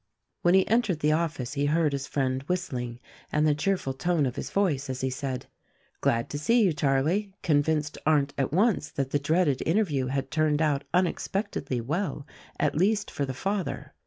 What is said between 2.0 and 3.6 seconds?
friend whistling, and the